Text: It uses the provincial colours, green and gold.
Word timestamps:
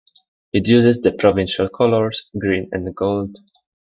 It 0.51 0.67
uses 0.67 0.99
the 1.01 1.11
provincial 1.11 1.69
colours, 1.69 2.23
green 2.35 2.69
and 2.71 2.95
gold. 2.95 3.37